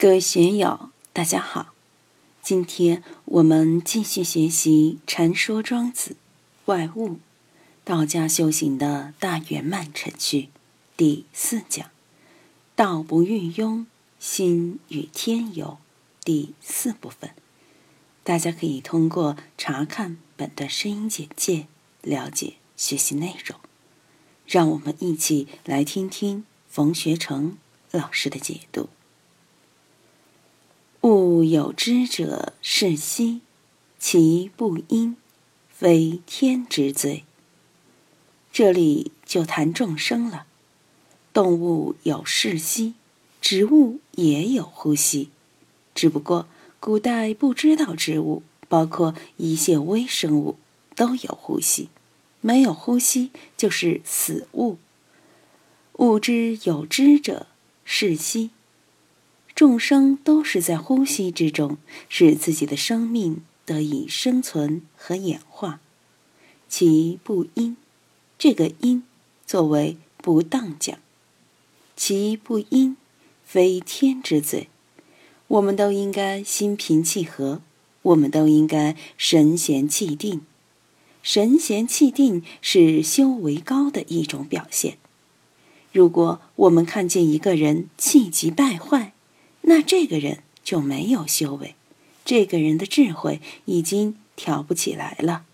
[0.00, 1.74] 各位学友，大家好！
[2.40, 6.14] 今天我们继续学习《禅说庄子
[6.66, 7.08] 外物》，
[7.82, 10.50] 道家修行的大圆满程序
[10.96, 11.90] 第四讲
[12.76, 13.86] “道不欲庸，
[14.20, 15.78] 心与天游”
[16.24, 17.30] 第四部分。
[18.22, 21.66] 大家可以通过查看本段声音简介
[22.02, 23.58] 了解学习内容。
[24.46, 27.58] 让我们一起来听听冯学成
[27.90, 28.88] 老师的解读。
[31.08, 33.40] 物有知者是息，
[33.98, 35.16] 其不因，
[35.70, 37.24] 非天之罪。
[38.52, 40.44] 这里就谈众生了。
[41.32, 42.92] 动物有视息，
[43.40, 45.30] 植物也有呼吸，
[45.94, 46.46] 只不过
[46.78, 50.58] 古代不知道植物，包括一切微生物
[50.94, 51.88] 都有呼吸，
[52.42, 54.76] 没有呼吸就是死物。
[55.94, 57.46] 物之有知者
[57.86, 58.50] 是息。
[59.58, 65.80] 众生都是在呼吸之中，使自己的生命得以生存和演化。
[66.68, 67.76] 其不因，
[68.38, 69.02] 这个因
[69.44, 70.96] 作为不当讲。
[71.96, 72.96] 其不因，
[73.44, 74.68] 非天之罪。
[75.48, 77.60] 我们都应该心平气和，
[78.02, 80.42] 我们都应该神闲气定。
[81.20, 84.98] 神闲气定是修为高的一种表现。
[85.92, 89.14] 如果我们看见一个人气急败坏，
[89.68, 91.74] 那这个人就没有修为，
[92.24, 95.44] 这个人的智慧已经挑不起来了，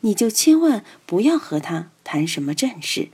[0.00, 3.08] 你就千万不要和他谈什么正事，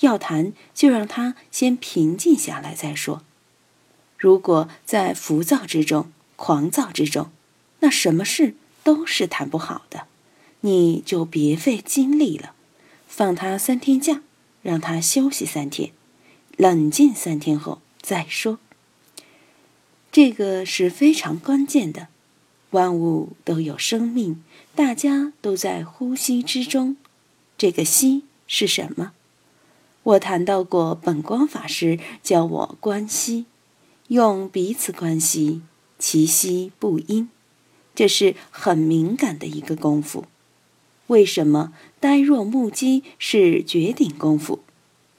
[0.00, 3.22] 要谈就让他先平静下来再说。
[4.16, 7.30] 如果在浮躁之中、狂躁之中，
[7.80, 10.06] 那什么事都是谈不好的，
[10.62, 12.54] 你就别费精力了，
[13.06, 14.22] 放他三天假，
[14.62, 15.92] 让他休息三天，
[16.56, 18.58] 冷静三天后再说。
[20.12, 22.08] 这个是非常关键的，
[22.70, 24.42] 万物都有生命，
[24.74, 26.96] 大家都在呼吸之中。
[27.56, 29.12] 这个“息”是什么？
[30.02, 33.44] 我谈到过，本光法师教我观息，
[34.08, 35.60] 用彼此关系，
[35.98, 37.28] 其息不因，
[37.94, 40.24] 这是很敏感的一个功夫。
[41.06, 44.60] 为什么呆若木鸡是绝顶功夫？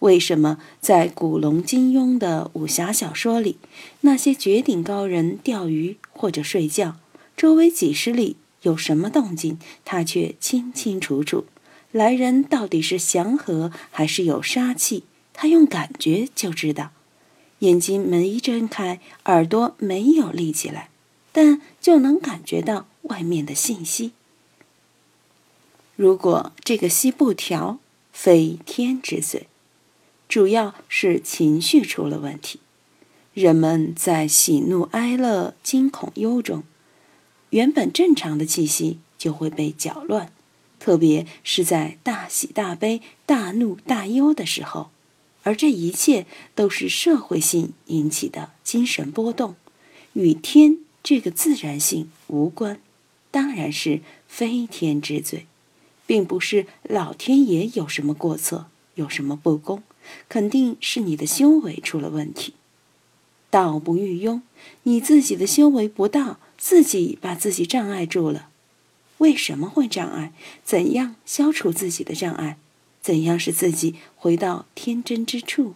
[0.01, 3.57] 为什么在古龙、金庸的武侠小说里，
[4.01, 6.97] 那些绝顶高人钓鱼或者睡觉，
[7.37, 11.45] 周围几十里有什么动静，他却清清楚楚。
[11.91, 15.03] 来人到底是祥和还是有杀气，
[15.33, 16.91] 他用感觉就知道。
[17.59, 20.89] 眼睛没睁开，耳朵没有立起来，
[21.31, 24.13] 但就能感觉到外面的信息。
[25.95, 27.77] 如果这个息不调，
[28.11, 29.45] 非天之罪。
[30.31, 32.61] 主要是情绪出了问题，
[33.33, 36.63] 人们在喜怒哀乐、惊恐忧中，
[37.49, 40.31] 原本正常的气息就会被搅乱，
[40.79, 44.89] 特别是在大喜大悲、大怒大忧的时候，
[45.43, 46.25] 而这一切
[46.55, 49.57] 都是社会性引起的精神波动，
[50.13, 52.79] 与天这个自然性无关，
[53.31, 53.99] 当然是
[54.29, 55.45] 非天之罪，
[56.07, 59.83] 并不是老天爷有什么过错，有什么不公。
[60.27, 62.53] 肯定是你的修为出了问题，
[63.49, 64.41] 道不欲庸，
[64.83, 68.49] 你自己的修为不到，自己把自己障碍住了。
[69.19, 70.33] 为什么会障碍？
[70.63, 72.57] 怎样消除自己的障碍？
[73.01, 75.75] 怎样使自己回到天真之处？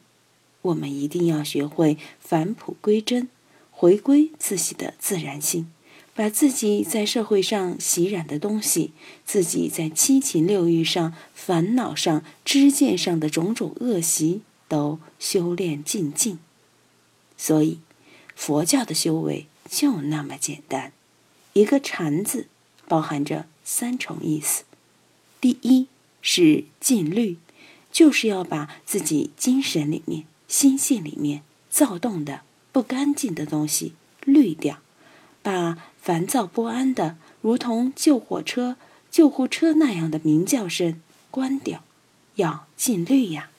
[0.63, 3.29] 我们一定要学会返璞归真，
[3.69, 5.71] 回归自己的自然性。
[6.15, 8.93] 把自己在社会上习染的东西，
[9.25, 14.39] 自己在七情六欲上、烦恼上、知见上的种种恶习，
[14.69, 16.39] 都修炼尽尽。
[17.37, 17.79] 所以，
[18.33, 20.93] 佛教的修为就那么简单。
[21.51, 22.47] 一个“禅”字，
[22.87, 24.63] 包含着三重意思：
[25.41, 25.87] 第一
[26.21, 27.37] 是禁律，
[27.91, 33.93] 就是要把自己精神里面、心性里面躁动的、不干净的东西
[34.23, 34.79] 滤掉。
[35.41, 38.75] 把烦躁不安的，如同救火车、
[39.09, 41.81] 救护车那样的鸣叫声关掉，
[42.35, 43.49] 要禁律呀。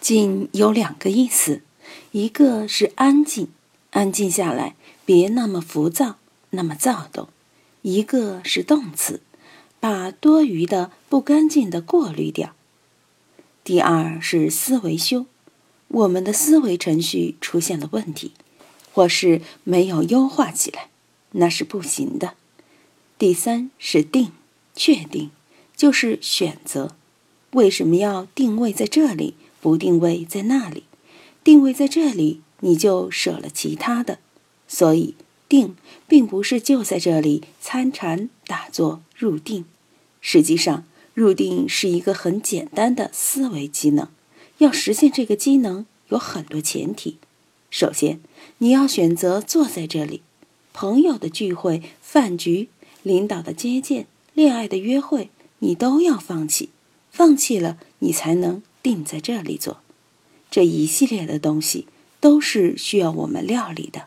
[0.00, 1.62] 静有两个意思，
[2.12, 3.48] 一个是安静，
[3.90, 6.18] 安静下来，别那么浮躁，
[6.50, 7.26] 那么躁动；
[7.82, 9.20] 一个是动词，
[9.80, 12.54] 把多余的、不干净的过滤掉。
[13.64, 15.26] 第二是思维修，
[15.88, 18.30] 我们的思维程序出现了问题，
[18.92, 20.90] 或是没有优化起来。
[21.36, 22.34] 那是不行的。
[23.18, 24.32] 第三是定，
[24.74, 25.30] 确定
[25.74, 26.94] 就是选择。
[27.52, 30.84] 为什么要定位在这里，不定位在那里？
[31.42, 34.18] 定位在这里，你就舍了其他的。
[34.68, 35.14] 所以
[35.48, 35.76] 定
[36.08, 39.64] 并不是就在这里参禅打坐入定，
[40.20, 40.84] 实际上
[41.14, 44.08] 入定是一个很简单的思维机能。
[44.58, 47.18] 要实现这个机能，有很多前提。
[47.70, 48.20] 首先，
[48.58, 50.22] 你要选择坐在这里，
[50.76, 52.68] 朋友的聚会、饭局、
[53.02, 55.30] 领导的接见、恋爱的约会，
[55.60, 56.68] 你都要放弃。
[57.10, 59.78] 放弃了，你才能定在这里做。
[60.50, 61.86] 这一系列的东西
[62.20, 64.04] 都是需要我们料理的。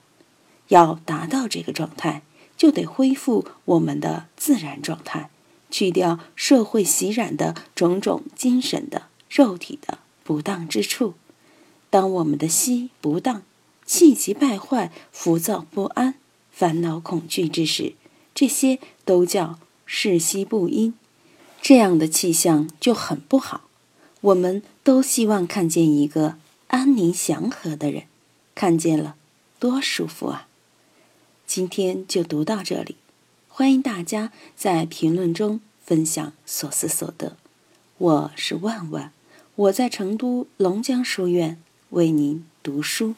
[0.68, 2.22] 要达到这个状态，
[2.56, 5.32] 就得恢复我们的自然状态，
[5.72, 11.16] 去掉社会洗染的种种精神的、肉体的不当之处。
[11.90, 13.42] 当我们的息不当，
[13.88, 16.14] 气急败坏、浮躁不安、
[16.60, 17.94] 烦恼恐惧之时，
[18.36, 20.94] 这些都叫世息不阴，
[21.62, 23.62] 这样的气象就很不好。
[24.20, 26.36] 我们都希望看见一个
[26.68, 28.04] 安宁祥和的人，
[28.56, 29.16] 看见了
[29.58, 30.50] 多舒服啊！
[31.48, 32.98] 今天就读到这里，
[33.48, 37.38] 欢迎大家在评论中分享所思所得。
[37.98, 39.14] 我是万万，
[39.56, 41.58] 我在成都龙江书院
[41.92, 43.16] 为您读书。